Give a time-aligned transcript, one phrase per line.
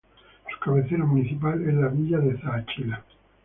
[0.51, 3.05] Su cabecera municipal es la Villa de Zaachila.